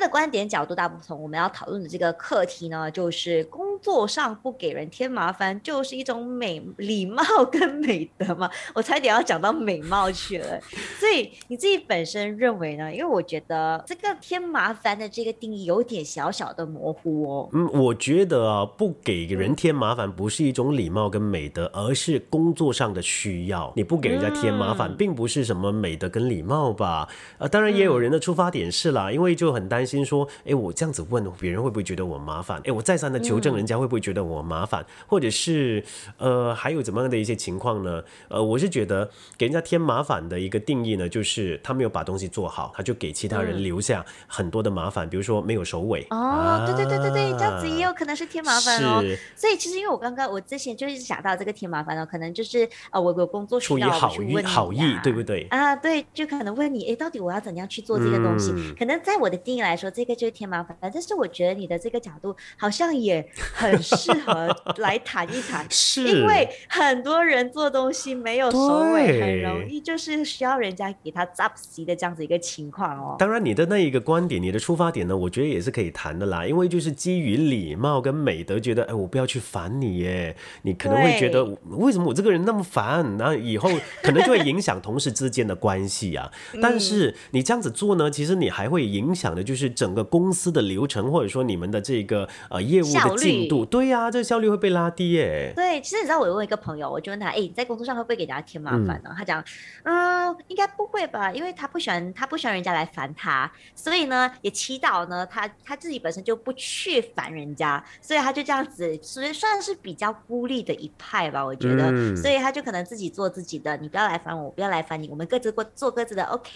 [0.00, 8.50] 的观点角度大不同，我们要讨论的这个课题呢，就是工作上不给人添麻烦，就是一种美 礼貌跟美德嘛。
[8.74, 10.60] 我差点要讲到美貌去了，
[10.98, 12.92] 所以你自己本身认为呢？
[12.92, 17.48] 因为我觉得这个添麻烦的这个定义有点小小的模糊哦。
[17.52, 23.72] 嗯，我觉得啊，不给人添麻烦不是一种礼貌跟美德，而是工作上的需要。
[23.76, 27.08] 你不给人家添麻烦，并不是什么美德跟礼貌吧？
[27.38, 32.60] 呃，当然也有人的出发点是啦，因为就很担心说，哎，我这样子问别人会不会觉得我麻烦？
[32.64, 34.84] 哎，我再三的求证人家会不会觉得我麻烦？
[35.06, 35.82] 或者是
[36.18, 38.02] 呃，还有怎么样的一些情况呢？
[38.28, 46.06] 呃，我是觉得给人家添麻烦的一个定义呢，就是他没有把东西做好，他就给其他人留下很多的麻烦，比如说没有首尾。
[46.10, 49.02] 哦，对对对对对，这样子也有可能是添麻烦哦。
[49.36, 55.46] 所以其实因为我刚刚我之前就是想到这个添麻烦呢，可能就是呃，我有工作需要好意好意，对不对？
[55.50, 58.52] 啊，对，就可能问你，哎，到底我要怎样去做这个东西？
[58.78, 59.90] 可能在我的定义来说。
[59.94, 64.48] 这个就是添麻烦，但是我觉得你的这个角度好像也很适合
[64.78, 73.14] 来谈一谈，是因为很多人做东西没有收尾，很容易就是需要人家给他 a p 的这样子一个情况哦。
[73.20, 83.70] 当然，你的那一个观点，你的出发点呢，我觉得也是可以谈的啦，因为就是基于礼貌跟美德，觉得哎，我不要去烦你耶，你可能会觉得为什么我这个人那么烦，然后以后
[84.02, 86.32] 可能就会影响同事之间的关系啊。
[86.60, 89.63] 但是你这样子做呢，其实你还会影响的就是。
[89.70, 95.52] 整个公司的流程，或者说你们的这个呃业务的进度，对呀，这个效率会被拉低耶。
[95.74, 99.12] 对，其实你知道，我问一个朋友，我就问他，哎，你在工作上会不会给人家添麻烦呢？
[99.16, 99.44] 他讲，
[99.82, 116.52] 嗯，应该不会吧，因为他不喜欢，他不喜欢人家来烦他，所以呢，也祈祷呢，他他自己本身就不去烦人家，所以他就这样子，所以算是比较孤立的一派吧，我觉得，所以他就可能自己做自己的，你不要来烦我，我不要来烦你，我们各自过做各自的，OK，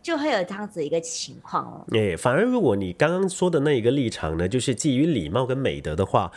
[0.00, 1.84] 就会有这样子一个情况哦。
[1.90, 6.30] 哎，反而如果你刚刚说的那一个立场呢，就是基于礼貌跟美德的话，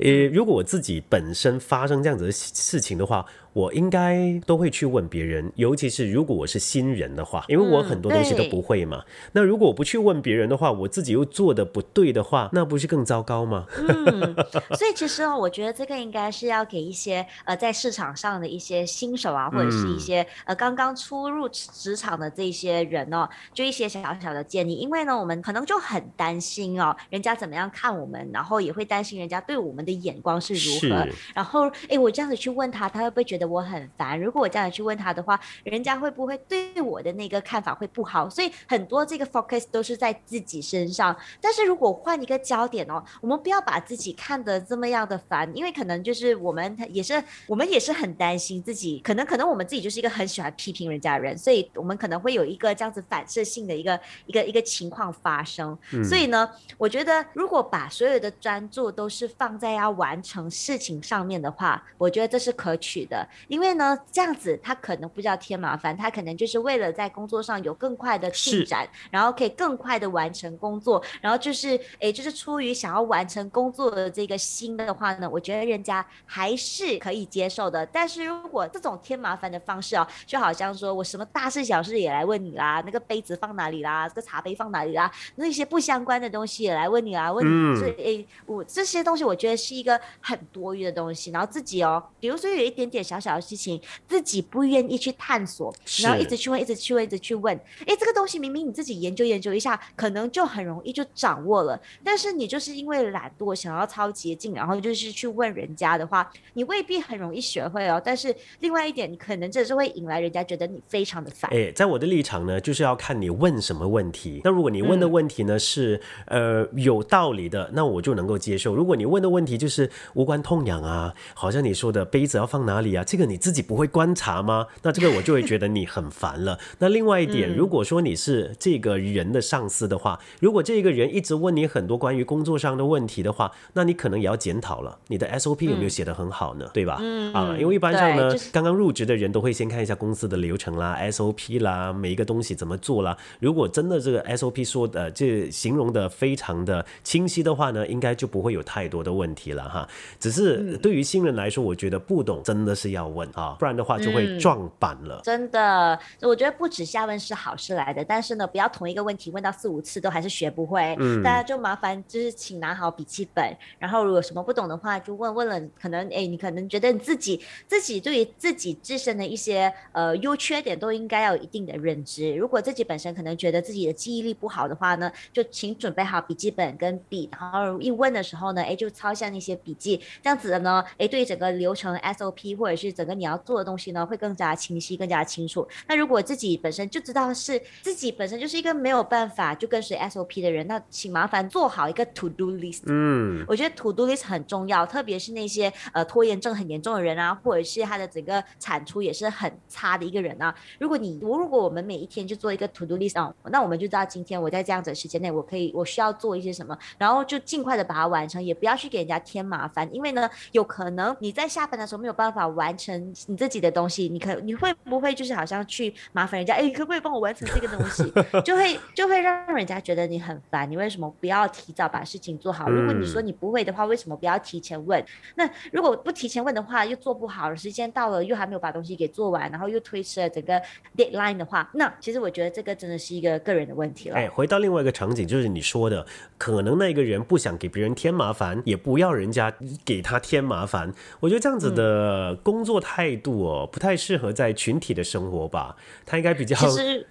[0.00, 3.24] 呃，如果我自己本身发生这样子的事情的话。
[3.52, 9.02] 我应该都会去问别人，尤其是如果我是新人的话，因为我很多东西都不会嘛。
[9.32, 13.66] 那如果我不去问别人的话，我自己又做的不对的话，那不是更糟糕吗？
[13.76, 14.34] 嗯，
[14.78, 24.74] 所以其实哦，我觉得这个应该是要给一些呃在市场上的一些新手啊，或者是一些呃刚刚初入职场的这些人哦，就一些小小的建议。
[24.74, 31.04] 因为呢，我们可能就很担心哦，人家怎么样看我们，然后也会担心人家对我们的眼光是如何。
[31.34, 33.39] 然后，哎，我这样子去问他，他会不会觉得？
[33.46, 38.28] 我很烦，如果我这样去问他的话，人家会不会对我的那个看法会不好？
[38.28, 41.14] 所以很多这个 focus 都是在自己身上。
[41.40, 55.76] 但是如果换一个焦点哦，我们不要把自己看得这么样的烦，因为可能就是我们也是我们也是很担心自己，可能可能我们自己就是一个很喜欢批评人家的人，所以我们可能会有一个这样子反射性的一个一个一个情况发生。
[56.04, 63.26] 所以呢，我觉得如果把所有的专注都是放在要完成事情上面的话，我觉得这是可取的。
[63.48, 77.84] 因为呢，这样子他可能不叫添麻烦，他可能就是为了在工作上有更快的进展，然后可以更快的完成工作，然后就是诶，就是出于想要完成工作的这个心的话呢，我觉得人家还是可以接受的。
[77.86, 93.30] 但是如果这种添麻烦的方式哦，就好像说我什么大事小事也来问你啦，那个杯子放哪里啦，这个茶杯放哪里啦，那些不相关的东西也来问你啦，问你这诶，我这些东西我觉得是一个很多余的东西，然后自己哦，比如说有一点点小小。
[93.30, 97.56] 的事情自己不愿意去探索，然后一直去问，一直去问，一直去问。
[97.86, 101.80] 哎，这个东西明明你自己研究研究一下，可能就很容易就掌握了。
[102.04, 108.02] 但是你就是因为懒惰，想要抄捷径，然后就是去问人家的话，你未必很容易学会哦。
[108.04, 111.50] 但是另外一点，你可能这是会引来人家觉得你非常的烦。
[111.52, 114.40] 哎，在我的立场呢，就是要看你问什么问题。
[114.44, 118.74] 那如果你问的问题呢是呃有道理的，那我就能够接受。
[118.74, 124.68] 如果你问的问题就是无关痛痒啊，好像你说的杯子要放哪里啊，这个你自己不会观察吗？
[124.84, 126.56] 那这个我就会觉得你很烦了。
[126.78, 136.70] 那另外一点，如果说你是这个人的上司的话，如果这个人一直问你很多关于工作上的问题的话，那你可能也要检讨了，你的 SOP 有没有写得很好呢？
[136.72, 136.98] 对吧？
[137.00, 143.18] 嗯啊，因为一般上呢，刚刚入职的人都会先看一下公司的流程啦、SOP 啦，每一个东西怎么做啦。
[143.40, 149.88] 如果真的这个 SOP 说的这形容的非常的清晰的话呢，应该就不会有太多的问题了哈。
[150.20, 152.99] 只是对于新人来说，我觉得不懂真的是要。
[153.00, 155.20] 要问啊，不然的话就会撞板了。
[155.24, 160.94] 真的，我觉得不止下问是好事来的，但是呢，不要同一个问题问到四五次都还是学不会。
[161.00, 172.34] 嗯，大家就麻烦就是请拿好笔记本，然后如果什么不懂的话就问问了，可能哎，你可能觉得你自己自己对于自己自身的一些呃优缺点都应该要有一定的认知。
[172.34, 185.66] 如果自己本身可能觉得自己的记忆力不好的话呢，就请准备好笔记本跟笔，然后一问的时候呢，哎，就抄下那些笔记，这样子的呢，哎，对整个流程 SOP 或者是整个你要做的东西呢，会更加清晰、更加清楚。
[185.86, 192.82] 那如果自己本身就知道是自己本身就是一个没有办法就跟随 SOP 的人，那请麻烦做好一个 To Do List。
[192.86, 200.54] 嗯，我觉得 To Do List 很重要，特别是那些呃拖延症很严重的人啊，或者是他的整个产出也是很差的一个人啊。
[200.78, 218.02] 如果你如果我们每一天就做一个 To Do List 啊，那我们就知道今天我在这样子的时间内，我可以我需要做一些什么，然后就尽快的把它完成，也不要去给人家添麻烦，因为呢，有可能你在下班的时候没有办法完成你自己的东西，你可你会不会就是好像去麻烦人家，哎，可不可以帮我完成这个东西？
[218.42, 222.70] 就会就会让人家觉得你很烦，你为什么不要提早把事情做好？
[222.70, 225.04] 如果你说你不会的话，为什么不要提前问？
[225.34, 230.60] 那如果不提前问的话，又做不好，时间到了又还没有把东西给做完，然后又推迟了整个
[230.96, 234.16] deadline 的话，那其实我觉得这个真的是一个个人的问题了。
[234.16, 236.06] 哎，回到另外一个场景，就是你说的，
[236.38, 239.52] 可能那个人不想给别人添麻烦，也不要人家
[239.84, 240.92] 给他添麻烦。
[241.18, 245.74] 我觉得这样子的工作态度哦，不太适合在群体的生活吧。
[246.04, 246.56] 他应该比较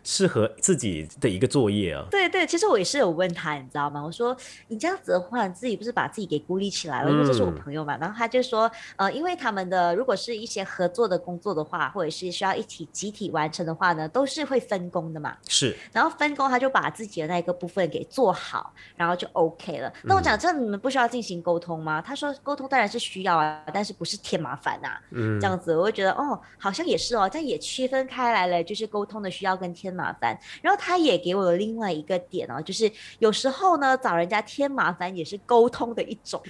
[0.04, 2.06] 适合自己的一个作业啊。
[2.12, 4.02] 对对，其实我也是有问他，你知道吗？
[4.04, 4.36] 我说
[4.68, 7.10] 你这样子的话，你自己不是把自己给孤立起来了？
[7.10, 7.98] 因为这是我朋友嘛。
[7.98, 15.36] 然后他就说，呃，因为他们的如果是一些合作的工作的话，或者是需要一起集体完成的话呢，都是会分工的嘛。
[15.48, 15.76] 是。
[15.92, 19.92] 然后分工，他就把自己的那一个部分给做好，然后就 OK 了。
[20.04, 22.02] 那我讲，这你们不需要进行沟通吗？
[22.02, 24.90] 他说沟通当然是需要啊，但是不是添麻烦呐。
[25.12, 30.38] 嗯，这样子我会觉得哦，好像也是哦，这样也区分开来了，就是沟通的需要跟添麻烦。
[30.62, 36.42] 然后他也给我了另外一个点哦，就是有时候呢找人家添麻烦也是沟通的一种。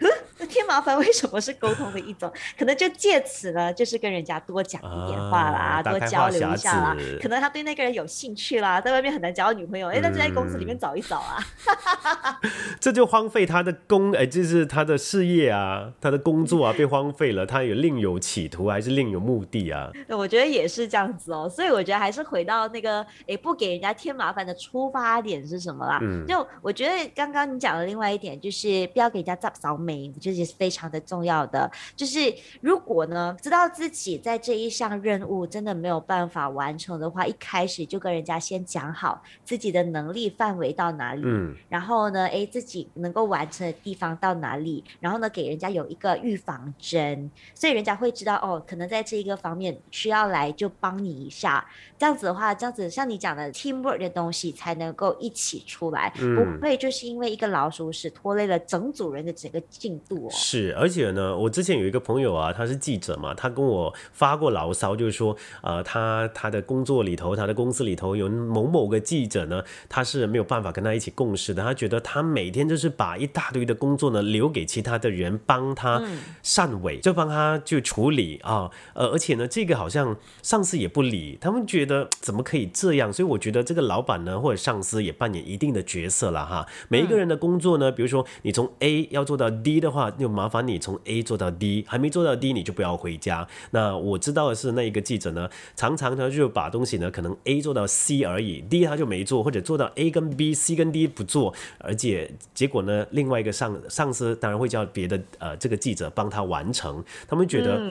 [0.00, 0.10] 为
[0.46, 2.30] 添麻烦 为什么是沟通的一种？
[2.58, 6.96] 可能就借此呢，就是跟人家多讲一点话啦，多交流一下啦。
[7.20, 11.38] 可能他对那个人有兴趣啦，在外面很难交到女朋友，哎，那就在公司里面找一找啊。
[12.80, 19.90] 这就荒废他的工，哎，就是他的事业啊，他的工作啊被荒废了，他有另有企图还是另有目的啊？
[20.08, 25.98] 我觉得也是这样子哦，所以我觉得还是回到那个，哎，不给人家添麻烦的出发点是什么啦？
[26.02, 31.70] 嗯，就我觉得刚刚你讲的另外一点，就是不要给人家造扫眉，我觉得也是非常的重要的。
[31.96, 32.18] 就是
[32.60, 51.66] 如果呢，知道自己在这一项任务真的没有办法完成的话，一开始就跟人家先讲好自己的能力范围到哪里，嗯，然后呢，哎，自己能够完成的地方到哪里，然后呢，给人家有一个预防针，所以人家会知道哦，可能在这一个方面需要来就帮你一下。
[51.98, 60.28] 这样子的话，这样子像你讲的 teamwork 的东西才能够一起出来，不会就是因为一个老鼠屎拖累了整组人的整个进度哦。
[60.30, 76.02] 是，而且呢，我之前有一个朋友啊，他是记者嘛，他跟我发过牢骚，就是说，呃，他他的工作里头，他的公司里头有某某个记者呢，他是没有办法跟他一起共事的，他觉得他每天就是把一大堆的工作呢留给其他的人帮他
[76.42, 82.08] 善尾，就帮他就处理啊，呃，而且呢，这个好像上司也不理，他们觉得。
[82.20, 83.12] 怎么可以这样？
[83.12, 86.64] 所以我觉得这个老板呢，或者上司也扮演一定的角色了哈。
[86.88, 93.44] 每一个人的工作呢，比如说你从 A 要做到 D 的话，就麻烦你从 A 做到 D，还没做到 D 你就不要回家。
[93.72, 107.90] 那我知道的是，那一个记者呢，常常他就把东西呢，可能 A 做到 C 而已，D 他就没做，或者做到 A 跟 B，C 跟 D 不做，而且结果呢，另外一个上上司当然会叫别的呃这个记者帮他完成，他们觉得。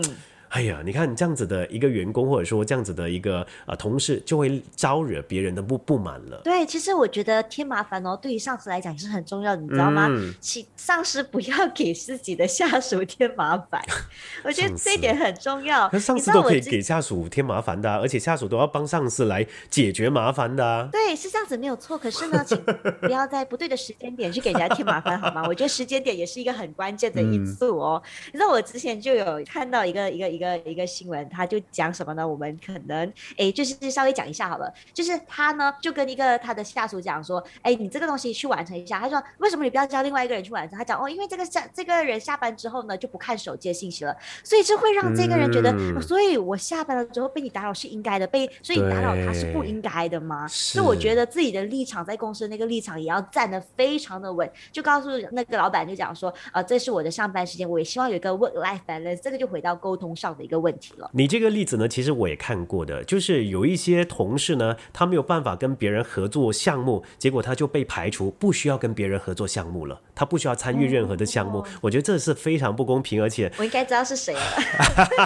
[0.49, 6.41] 哎呀，你看这样子的一个员工，或者说这样子的一个呃同事，就会招惹别人的不不满了。
[6.43, 10.09] 对，其实我觉得添麻烦哦，对于上司来讲也是很重要的，你知道吗？
[10.41, 13.79] 请上司不要给自己的下属添麻烦，
[14.43, 15.87] 我觉得这一点很重要。
[15.93, 20.89] 那上司都可以给下属添麻烦的，而且下属都要帮上司来解决麻烦的。
[20.91, 21.95] 对，是这样子没有错。
[21.95, 22.57] 可是呢， 请
[23.01, 25.45] 不要在不对的时间点去给人家添麻烦，好吗？
[25.47, 28.01] 我觉得时间点也是一个很关键的因素哦。
[28.25, 30.38] 你知道我之前就有看到一个一个一。
[30.39, 32.25] 一个一个新闻，他就讲什么呢？
[32.25, 34.73] 我们可能哎，就是稍微讲一下好了。
[34.93, 38.99] 就是他呢，就跟一个他的下属讲说，哎，你这个东西去完成一下。
[38.99, 40.77] 他说，为什么你不要叫另外一个人去完成？
[40.77, 50.47] 他讲哦，因为这个下这个人下班之后呢，就不看手机的信息了，所以这会让这个人觉得，所以我下班了之后被你打扰是应该的，被所以你打扰他是不应该的吗？
[50.47, 59.19] 所以我觉得自己的立场在公司那个立场也要站得非常的稳，就告诉那个老板就讲说，呃，这是我的上班时间，我也希望有一个 work life balance。
[59.21, 60.28] 这个就回到沟通上。
[60.29, 61.09] 上的一个问题了。
[61.13, 71.65] 你这个例子呢，其实我也看过的，就是有一些同事呢，他没有办法跟别人合作项目，结果他就被排除，不需要跟别人合作项目了，他不需要参与任何的项目。
[71.81, 74.41] 我觉得这是非常不公平，而且我应该知道是谁了。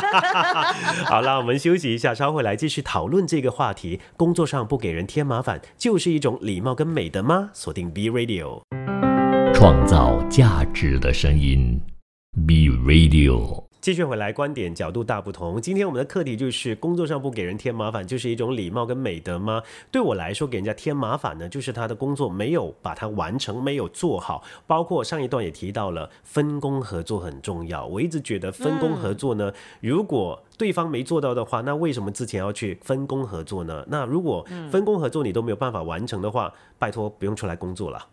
[1.06, 4.00] 好了，我们休息一下，稍后来继续讨论这个话题。
[4.16, 7.50] 工作上不给人添麻烦，就是一种礼貌跟美德吗？
[7.54, 8.62] 锁定 B Radio，
[9.54, 11.82] 创造价值的声音
[12.48, 13.63] ，B Radio。
[13.84, 15.62] 继续回来，观点角度大不同。
[15.62, 19.62] 今天我们的课题就是工作上不给人添麻烦，就是一种礼貌跟美德吗？
[19.92, 24.42] 对我来说，给人家添麻烦呢，就是他的工作没有把它完成，没有做好。
[24.66, 27.86] 包括上一段也提到了分工合作很重要。
[27.86, 33.84] 我一直觉得分工合作呢，如果对方没做到的话，那为什么之前要去分工合作呢？
[33.88, 38.08] 那如果分工合作你都没有办法完成的话，拜托不用出来工作了。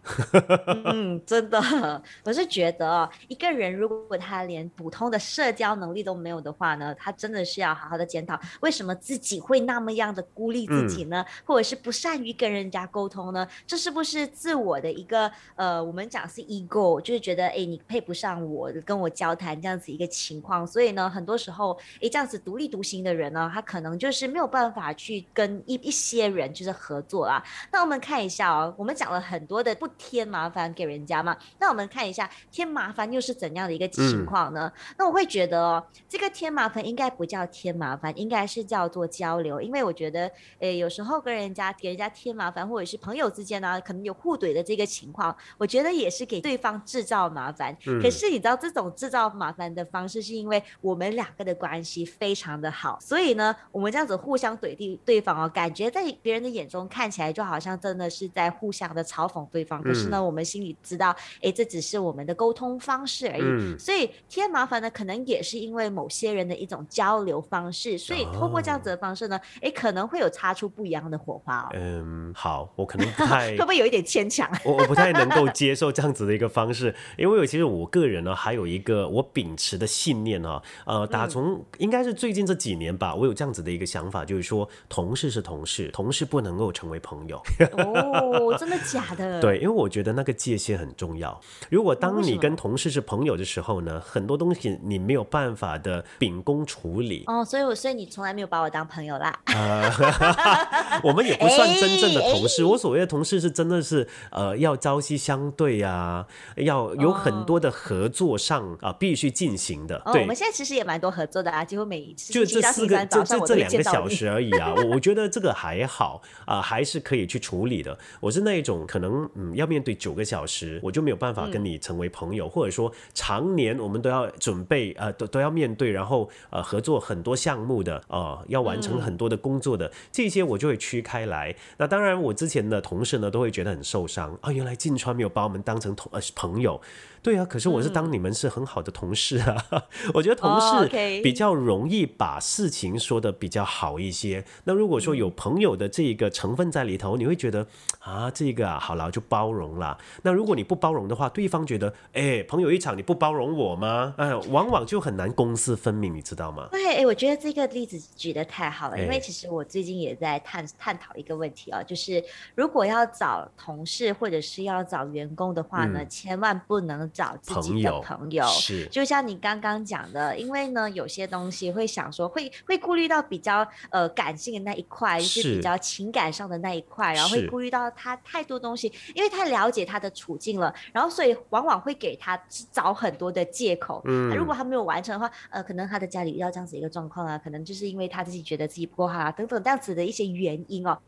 [0.86, 1.60] 嗯，真的，
[2.24, 11.24] 我是觉得一个人如果他连普通的社交能力都没有的话呢，他真的是要好好的检讨，为什么自己会那么样的孤立自己呢？
[11.44, 13.46] 或者是不善于跟人家沟通呢？
[13.66, 20.66] 这是不是自我的一个呃，我们讲是 ego，就是觉得哎，你配不上我，跟我交谈这样子一个情况。
[20.66, 27.42] 所以呢，很多时候哎，这样子独立独行的人呢，他可能就是没有办法去跟一一些人就是合作啊。
[27.72, 34.72] 那我们看一下哦，我们讲了很多的不添麻烦给人家嘛，那我们看一下添麻烦又是怎样的一个情况呢？
[34.96, 35.84] 那我会觉得哦。
[36.08, 39.60] 这个添麻烦应该不叫添麻烦，应该是叫做交流。
[39.60, 47.76] 因为我觉得，诶，有时候跟人家给人家添麻烦，或者是朋友之间呢，可能有互怼的这个情况，我觉得也是给对方制造麻烦。
[48.02, 59.82] 可是你知道，这种制造麻烦的方式，是因为我们两个的关系非常的好，所以呢，我们这样子互相怼地对方哦，感觉在别人的眼中看起来就好像真的是在互相的嘲讽对方。
[59.82, 63.78] 可是呢，我们心里知道，哎，这只是我们的沟通方式而已。
[63.78, 71.68] 所以添麻烦呢，可能也是因为某些人的一种交流方式，所以通过这样子的方式呢，哎，可能会有擦出不一样的火花哦。
[71.72, 74.46] 嗯，好，我可能不 太会不会有一点牵强？
[74.62, 87.40] 我我不太能够接受这样子的一个方式，因为其实我个人呢，还有一个我秉持的信念呢，呃，打从应该是最近这几年吧，我有这样子的一个想法，就是说同事是同事，同事不能够成为朋友。
[87.76, 89.40] 哦，真的假的？
[89.40, 91.40] 对，因为我觉得那个界限很重要。
[91.70, 96.04] 如果当你跟同事是朋友的时候呢，很多东西你没有办法的。
[96.18, 99.38] 秉公处理哦，所以我所以你从来没有把我当朋友啦。
[101.02, 102.64] 我们也不算真正的同事。
[102.64, 106.26] 我所谓的同事是真的是呃要朝夕相对啊，
[106.56, 110.02] 要有很多的合作上啊必须进行的。
[110.12, 114.72] 对，我们现在其实也蛮多合作的啊，几乎每一次就这四个这这这两个小时而已啊。
[114.76, 117.98] 我我觉得这个还好啊，还是可以去处理的。
[118.20, 126.30] 我是那一种可能嗯要面对九个小时，我就没有办法跟你成为朋友，或者说常年我们都要准备呃都都要面对，然后。
[126.50, 131.54] 呃合作很多项目的呃要完成很多的工作的这些我就会区开来。
[131.78, 136.80] 那当然我之前的同事呢都会觉得很受伤啊，原来晋川没有把我们当成同呃朋友。
[137.22, 139.66] 对啊，可是我是当你们是很好的同事啊，
[140.14, 140.88] 我觉得同事
[141.22, 144.42] 比较容易把事情说的比较好一些。
[144.64, 147.66] 那如果说有朋友的这个成分在里头，你会觉得
[147.98, 149.98] 啊，这个啊好了就包容了。
[150.22, 154.14] 那如果你不包容的话，对方觉得哎，朋友一场你不包容我吗？
[154.16, 156.68] 哎，往往就很难公私分明，你知道吗？
[156.70, 162.24] 对，哎，我觉得这个例子举得太好了，因为其实我最近也在探探讨一个问题啊，就是
[162.54, 167.09] 如果要找同事或者是要找员工的话呢，千万不能。
[167.12, 168.86] 找自己的朋友，是。
[168.86, 182.40] 就像你刚刚讲的，因为呢，有些东西会想说，会会顾虑到比较呃感性的那一块，是比较情感上的那一块，然后会顾虑到他太多东西，因为太了解他的处境了，然后所以往往会给他
[182.70, 184.02] 找很多的借口。
[184.04, 190.98] 嗯，如果他没有完成的话，呃，可能他的家里遇到这样子一个状况啊，可能就是因为他自己觉得自己不够好啊，等等这样子的一些原因哦，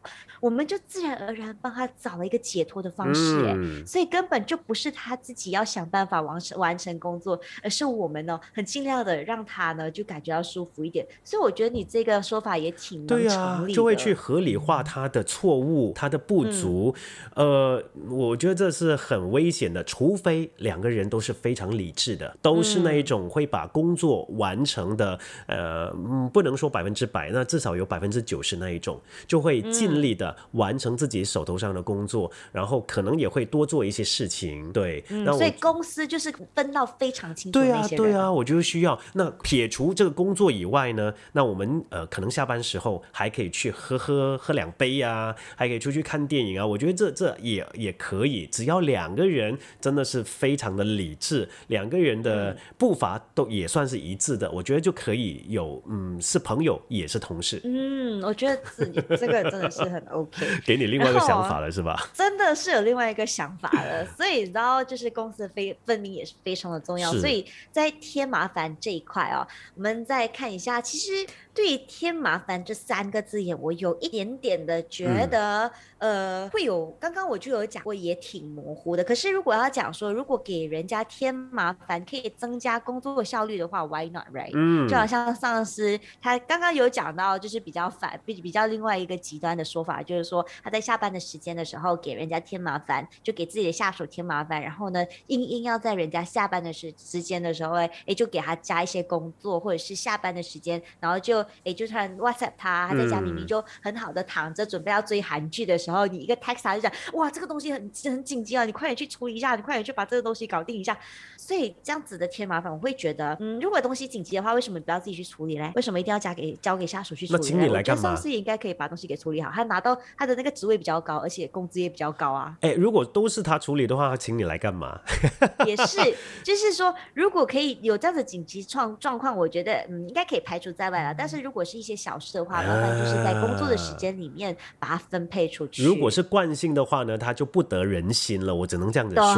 [0.41, 5.83] 我们就自然而然帮他找了一个解脱的方式，嗯，所以根本就不是他自己要想。
[5.93, 11.07] 办法完成完成工作，而是我们呢很尽量的让他呢就感觉到舒服一点。
[11.23, 16.95] 所以我觉得你这个说法也挺对啊，就会去合理化他的错误、他的不足。
[17.35, 25.19] 呃，我觉得这是很危险的，除非两个人都是非常理智的，都是那一种会把工作完成的。
[25.47, 25.93] 呃，
[26.33, 34.73] 不能说百分之百，那至少有百分之九十那一种，就会尽力的完成自己手头上的工作，然后可能也会多做一些事情。
[34.73, 35.82] 对，那所以公。
[35.83, 37.59] 公司就是分到非常清楚。
[37.59, 38.97] 对啊，对啊，我觉得需要。
[39.15, 46.65] 那撇除这个工作以外呢，那我们呃可能下班时候还可以去喝喝喝两杯啊，还可以出去看电影啊。
[46.65, 57.61] 我觉得这这也也可以，只要两个人真的是非常的理智，两个人的步伐都也算是一致的，我觉得就可以有嗯是朋友也是同事。
[57.65, 62.01] 嗯，我觉得自己这个真的是很 OK， 给你另外一个想法了是吧？
[62.15, 79.05] 真的是有另外一个想法了，所以你知道，就是公司的非分明也是非常的重要，所以在添麻烦这一块哦，我们再看一下，其实对于“添麻烦”这三个字眼，我有一点点的觉得，呃，会有刚刚我就有讲过，也挺模糊的。
[79.05, 84.53] 可是如果要讲说，如果给人家添麻烦，可以增加工作效率的话，Why not right？
[84.55, 110.97] 嗯就好像上司他刚刚有讲到，就是比较反比比较另外一个极端的说法，就是说他在下班的时间的时候给人家添麻烦，就给自己的下属添麻烦，然后呢，硬硬要在人家下班的时时间的时候，哎，哎就给他加一些工作，或者是下班的时间，然后就哎就突然 WhatsApp 他，他在家明明嗯就很好的躺着准备要追韩剧的时候，你一个 text 他就讲，哇，这个东西很很紧急啊，你快点去处理一下，你快点去把这个东西搞定一下。
[111.37, 115.73] 所以这样子的添麻烦，我会觉得，嗯，如果东西紧急的话，为什么不要自己去处理嘞？
[115.75, 117.43] 为什么一定要交给交给下属去处理嘞？
[117.43, 122.57] 那请你来我觉得干嘛上司也应该可以把东西给处理好，他拿到他的那个职位比较高，而且工资也比较高啊。
[122.61, 125.01] 哎，如果都是他处理的话，请你来干嘛？
[125.67, 125.99] 也是，
[126.45, 131.15] 就是说，如果可以有这样的紧急状状况，我觉得嗯，应该可以排除在外了。
[131.17, 135.83] 但是如果是一些小事的话，麻烦就是在工作的时间里面把它分配出去。
[135.85, 138.55] 如果是惯性的话呢，他就不得人心了。
[138.55, 139.35] 我只能这样子说。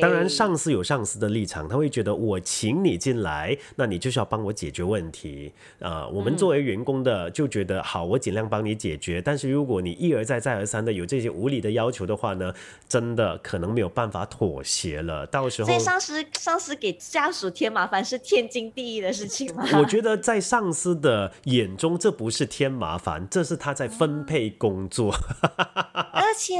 [0.00, 5.52] 当然，上司有上司的立场，他会觉得我请你进来，那你就是要帮我解决问题。
[5.80, 9.20] 啊、我们作为员工的就觉得好，我尽量帮你解决。
[9.20, 12.52] 但是如果你一而再再而三的有这些无理的要求的话呢，
[12.88, 15.26] 真的可能没有办法妥协了。
[15.26, 19.64] 到时候所以上司上司给家属添麻烦是天经地义的事情吗？
[19.78, 25.14] 我觉得在上司的眼中，这不是添麻烦，这是他在分配工作。
[26.34, 26.58] 而且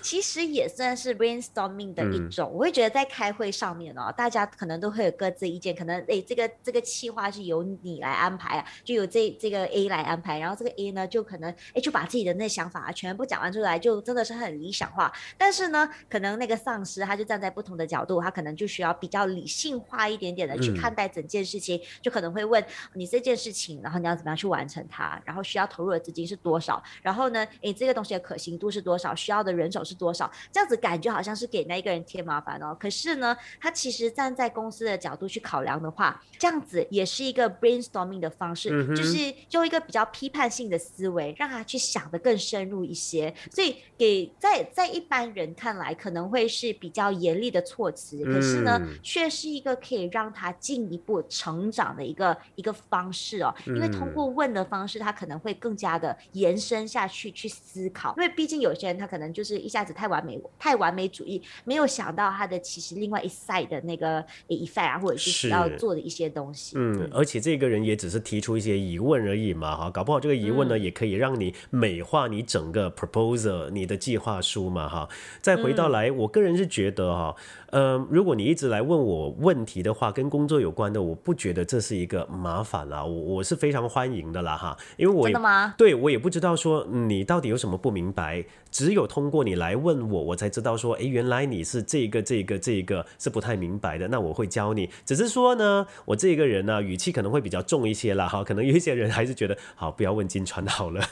[0.00, 2.50] 其实也算是 brainstorming 的一嗯种。
[2.50, 15.12] 我会觉得在开会上面哦，大家可能都会有各自意见，可能诶这个这个计划是由你来安排啊，就由这这个 A 来安排，然后这个 A 呢就可能诶就把自己的那想法啊全部讲完出来，就真的是很理想化。
[15.36, 32.76] 但是呢，可能那个丧尸他就站在不同的角度，他可能就需要比较理性化一点点的去嗯看待整件事情，就可能会问你这件事情，然后你要怎么样去完成它，然后需要投入的资金是多少，然后呢，诶，这个东西的可行度是多少，需要的人手是多少，这样子感觉好像是给那一个人添麻烦哦。
[32.78, 39.18] 可是呢，他其实站在公司的角度去考量的话，这样子也是一个 brainstorming 的方式，嗯就是
[39.50, 43.32] 用一个比较批判性的思维，让他去想的更深入一些。
[43.50, 53.54] 所以给在在一般人看来，可能会是比较严厉的措辞，可是呢，嗯却是一个可以让他进一步成长的一个一个方式哦。
[53.66, 58.14] 因为通嗯过问的方式，他可能会更加的延伸下去去思考。
[58.16, 66.76] 因为毕竟有些人他可能就是一下子太完美、太完美主义，没有想到他的其实另外一 side 的那个 effect 啊，或者是要做的一些东西。
[66.76, 75.08] 嗯，而且这个人也只是提出一些疑问而已嘛，哈，搞不好这个疑问呢，嗯也可以让你美化你整个 proposal，你的计划书嘛，哈。
[75.40, 77.34] 再回到嗯来，我个人是觉得哈，
[77.70, 85.74] 呃，如果你一直来问我问题的话，跟工作有关的，我不觉得这是一个麻烦啦，我我是非常欢迎的啦，哈，因为我真的吗？
[85.78, 94.88] 对我也不知道说嗯你到底有什么不明白，只有通过你来问我，我才知道说，诶，原来你是这个这个这个是不太明白的，那我会教你。
[95.04, 101.02] 只是说呢，我这个人呢、语气可能会比较重一些啦，哈，可能有一些人还是觉得，好，不要问金川好了。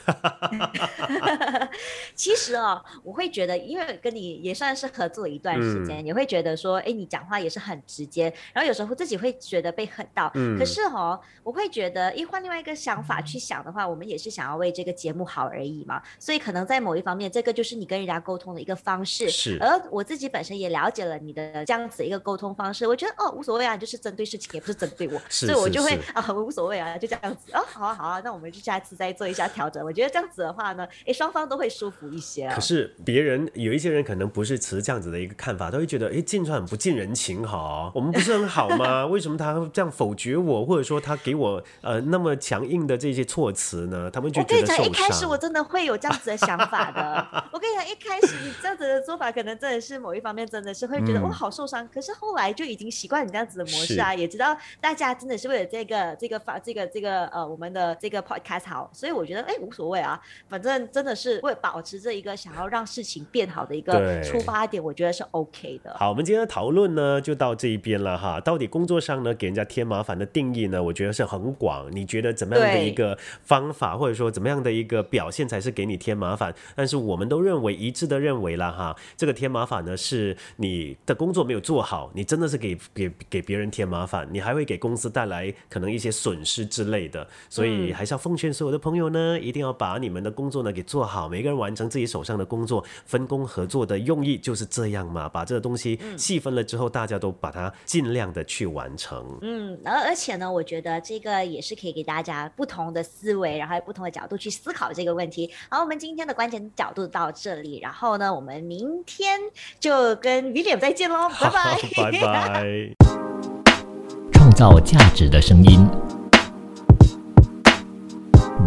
[2.15, 10.31] 其实哦，我会觉得，因为跟你也算是合作一段时间，也会觉得说，哎，你讲话也是很直接，然后有时候自己会觉得被狠到。
[10.35, 16.01] 嗯可是哦，我会觉得，一换另外一个想法去想的话，我们也是想要为这个节目好而已嘛。
[16.19, 19.29] 所以可能在某一方面，这个就是你跟人家沟通的一个方式。
[19.29, 29.83] 是而我自己本身也了解了你的这样子一个沟通方式，我觉得哦无所谓啊，就是针对事情，也不是针对我，是所以我就会是是啊无所谓啊，就这样子啊，好啊好啊，那我们就下次再做一下调整。
[29.83, 32.61] 我觉得这样子的话呢，诶，双方都会舒服一些啊可。
[32.61, 39.05] 是别人有一些人可能不是持这样子的一个看法，他会觉得，诶，进川很不近人情哈，我们不是很好吗？
[39.07, 44.09] 为什么他这样否决我，或者说他给我呃那么强硬的这些措辞呢？
[44.11, 47.27] 他们就我跟你讲，觉得受一开始我真的会有这样子的想法的。
[47.51, 60.17] 我我跟你讲，一开始你这样子的做法，可能真的是某一方面真的是会觉得哇好受伤，可是后来就已经习惯你这样子的模式啊，也知道大家真的是为了这个这个发这个这个呃我们的这个 podcast 好，所以我觉得哎无所谓啊，
[60.47, 65.93] 反正真的是为保持这一个想要让事情变好的一个出发点，我觉得是 OK 的。
[65.99, 68.39] 好，我们今天的讨论呢就到这一边了哈。
[68.39, 71.91] 到底工作上呢给人家添麻烦的定义呢，我觉得是很广。
[71.91, 76.55] 你觉得怎么样的一个方法，或者说怎么样的一个表现才是给你添麻烦？
[76.73, 87.27] 但是我们都认为一致的认为了哈，这个添麻烦呢是你的工作没有做好，你真的是给给给别人添麻烦，你还会给公司带来可能一些损失之类的。
[87.49, 95.27] 所以还是要奉劝所有的朋友呢，一定要把你们的工作呢给做好，每个人完成自己手上的工作，分工合作的用意就是这样嘛。
[95.29, 99.37] 把这个东西细分了之后，大家都把它尽量的去完成。
[99.41, 105.49] 嗯，而而且呢，我觉得这个也是可以给大家不同的思维，然后有不同的角度去思考这个问题。
[105.69, 109.39] 好，我们今天的关键角度到这里，然后呢，我们明天
[109.79, 112.65] 就跟 William 再见喽， 拜拜，拜拜。
[114.31, 115.87] 创造价值的声音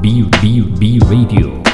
[0.02, 1.71] ，B B B Radio。